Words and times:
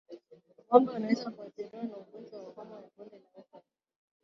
Ngombe 0.65 0.89
wanaweza 0.93 1.29
kuathiriwa 1.31 1.83
na 1.87 1.95
ugonjwa 2.01 2.37
wa 2.43 2.51
homa 2.55 2.75
ya 2.79 2.89
bonde 2.97 3.17
la 3.23 3.29
ufa 3.41 3.59